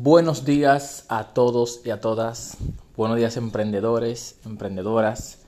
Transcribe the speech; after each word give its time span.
Buenos 0.00 0.44
días 0.44 1.06
a 1.08 1.24
todos 1.24 1.80
y 1.84 1.90
a 1.90 2.00
todas. 2.00 2.56
Buenos 2.96 3.16
días 3.16 3.36
emprendedores, 3.36 4.38
emprendedoras. 4.44 5.40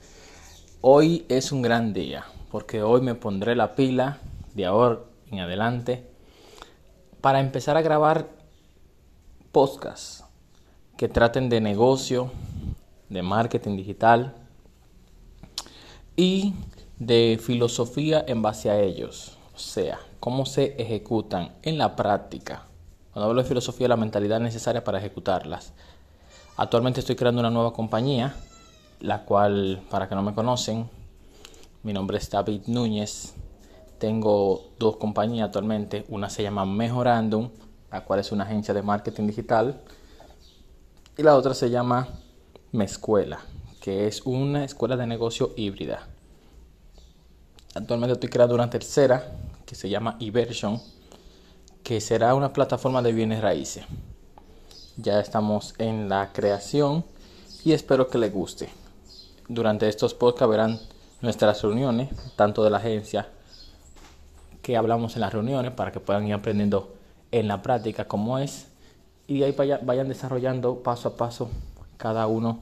Hoy 0.81 1.25
es 1.29 1.53
un 1.53 1.63
gran 1.63 1.93
día 1.93 2.25
porque 2.51 2.83
hoy 2.83 3.01
me 3.01 3.15
pondré 3.15 3.55
la 3.55 3.77
pila 3.77 4.19
de 4.55 4.67
ahora 4.67 5.03
en 5.31 5.39
adelante 5.39 6.05
para 7.21 7.39
empezar 7.39 7.77
a 7.77 7.83
grabar 7.83 8.29
podcasts 9.53 10.25
que 10.97 11.09
traten 11.09 11.49
de 11.49 11.61
negocio, 11.61 12.33
de 13.09 13.23
marketing 13.23 13.77
digital 13.77 14.35
y 16.17 16.55
de 16.99 17.39
filosofía 17.41 18.25
en 18.27 18.43
base 18.43 18.69
a 18.69 18.81
ellos. 18.81 19.39
O 19.55 19.61
sea, 19.61 20.01
cómo 20.19 20.45
se 20.45 20.75
ejecutan 20.83 21.55
en 21.63 21.79
la 21.79 21.95
práctica 21.95 22.67
cuando 23.13 23.29
hablo 23.29 23.43
de 23.43 23.49
filosofía, 23.49 23.89
la 23.89 23.97
mentalidad 23.97 24.41
necesaria 24.41 24.85
para 24.85 24.99
ejecutarlas. 24.99 25.73
Actualmente 26.57 27.01
estoy 27.01 27.17
creando 27.17 27.41
una 27.41 27.51
nueva 27.51 27.73
compañía, 27.73 28.35
la 29.01 29.25
cual, 29.25 29.83
para 29.91 30.09
que 30.09 30.15
no 30.15 30.23
me 30.23 30.35
conocen, 30.35 30.89
mi 31.83 31.93
nombre 31.93 32.19
es 32.19 32.31
David 32.31 32.63
Núñez. 32.67 33.35
Tengo 33.99 34.71
dos 34.79 34.97
compañías 34.97 35.47
actualmente. 35.47 36.05
Una 36.09 36.31
se 36.31 36.43
llama 36.43 36.65
Mejorandum, 36.67 37.51
la 37.91 38.05
cual 38.05 38.21
es 38.21 38.31
una 38.31 38.45
agencia 38.45 38.75
de 38.75 38.83
marketing 38.83 39.27
digital. 39.27 39.81
Y 41.17 41.23
la 41.23 41.37
otra 41.37 41.55
se 41.55 41.71
llama 41.71 42.09
Mescuela, 42.73 43.41
que 43.81 44.07
es 44.07 44.23
una 44.25 44.65
escuela 44.65 44.97
de 44.97 45.07
negocio 45.07 45.53
híbrida. 45.57 46.07
Actualmente 47.75 48.13
estoy 48.13 48.29
creando 48.29 48.55
una 48.55 48.71
tercera 48.71 49.37
que 49.67 49.75
se 49.75 49.89
llama 49.89 50.17
Eversion 50.21 50.81
que 51.91 52.01
será 52.01 52.37
una 52.37 52.53
plataforma 52.53 53.03
de 53.03 53.13
bienes 53.13 53.41
raíces. 53.41 53.85
Ya 54.97 55.19
estamos 55.19 55.75
en 55.79 56.09
la 56.09 56.33
creación 56.33 57.05
y 57.65 57.73
espero 57.73 58.07
que 58.07 58.17
les 58.17 58.33
guste. 58.33 58.69
Durante 59.49 59.89
estos 59.89 60.15
podcasts 60.15 60.49
verán 60.49 60.79
nuestras 61.21 61.61
reuniones, 61.63 62.11
tanto 62.37 62.63
de 62.63 62.71
la 62.71 62.77
agencia 62.77 63.29
que 64.63 64.77
hablamos 64.77 65.17
en 65.17 65.23
las 65.23 65.33
reuniones 65.33 65.73
para 65.73 65.91
que 65.91 65.99
puedan 65.99 66.29
ir 66.29 66.35
aprendiendo 66.35 66.95
en 67.33 67.49
la 67.49 67.61
práctica 67.61 68.07
cómo 68.07 68.39
es 68.39 68.69
y 69.27 69.43
ahí 69.43 69.51
vayan 69.51 70.09
desarrollando 70.09 70.85
paso 70.85 71.09
a 71.09 71.17
paso 71.17 71.51
cada 71.97 72.29
uno 72.29 72.61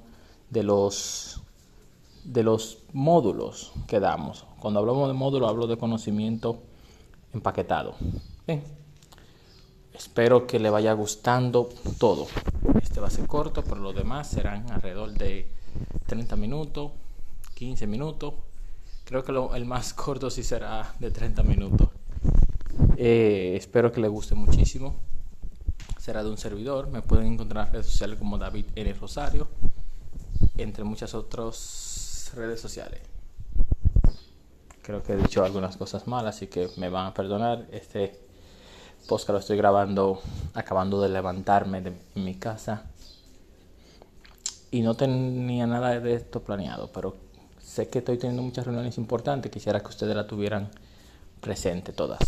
de 0.49 0.63
los 0.63 1.43
de 2.25 2.43
los 2.43 2.79
módulos 2.95 3.73
que 3.89 4.01
damos. 4.01 4.47
Cuando 4.59 4.81
hablamos 4.81 5.07
de 5.07 5.13
módulo 5.13 5.49
hablo 5.49 5.67
de 5.67 5.77
conocimiento 5.77 6.63
empaquetado. 7.35 7.95
Bien. 8.47 8.88
Espero 9.99 10.47
que 10.47 10.61
le 10.61 10.71
vaya 10.71 10.93
gustando 10.93 11.69
todo. 11.99 12.29
Este 12.81 13.01
va 13.01 13.09
a 13.09 13.11
ser 13.11 13.27
corto, 13.27 13.65
pero 13.65 13.81
los 13.81 13.97
demás 13.97 14.29
serán 14.29 14.71
alrededor 14.71 15.11
de 15.11 15.49
30 16.07 16.37
minutos, 16.37 16.93
15 17.55 17.89
minutos. 17.89 18.35
Creo 19.05 19.25
que 19.25 19.33
el 19.57 19.65
más 19.65 19.95
corto 20.05 20.31
sí 20.31 20.45
será 20.45 20.95
de 21.01 21.11
30 21.11 21.43
minutos. 21.43 21.89
Eh, 22.97 23.55
espero 23.57 23.91
que 23.91 24.01
le 24.01 24.07
guste 24.07 24.37
muchísimo. 24.37 24.95
Será 25.99 26.23
de 26.23 26.31
un 26.31 26.39
servidor. 26.39 26.87
Me 26.87 27.03
pueden 27.03 27.33
encontrar 27.33 27.67
en 27.67 27.73
redes 27.73 27.87
sociales 27.87 28.21
como 28.21 28.39
David 28.39 28.67
N. 28.77 28.93
Rosario, 28.95 29.49
entre 30.57 30.85
muchas 30.85 31.13
otras 31.15 32.31
redes 32.37 32.61
sociales. 32.61 33.01
Creo 34.81 35.03
que 35.03 35.15
he 35.15 35.17
dicho 35.17 35.45
algunas 35.45 35.77
cosas 35.77 36.07
malas, 36.07 36.37
así 36.37 36.47
que 36.47 36.71
me 36.77 36.89
van 36.89 37.07
a 37.07 37.15
perdonar. 37.15 37.67
Este 37.73 38.28
que 39.07 39.33
lo 39.33 39.39
estoy 39.39 39.57
grabando 39.57 40.21
acabando 40.55 41.01
de 41.01 41.09
levantarme 41.09 41.81
de, 41.81 41.93
mi 42.15 42.35
casa. 42.35 42.85
Y 44.71 44.83
no 44.83 44.95
tenía 44.95 45.67
nada 45.67 45.99
de 45.99 46.15
esto 46.15 46.41
planeado, 46.41 46.91
pero 46.93 47.17
sé 47.59 47.89
que 47.89 48.01
estoy 48.01 48.19
teniendo 48.19 48.43
muchas 48.43 48.67
reuniones 48.67 48.99
importantes. 48.99 49.51
Quisiera 49.51 49.81
que 49.81 49.89
ustedes 49.89 50.15
la 50.15 50.27
tuvieran 50.27 50.71
presente 51.41 51.93
todas. 51.93 52.19